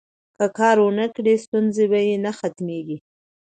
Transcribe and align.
که 0.37 0.45
کار 0.57 0.77
ونکړي، 0.81 1.33
ستونزې 1.45 1.85
به 1.91 1.99
یې 2.07 2.15
نه 2.25 2.31
ختمیږي. 2.39 2.97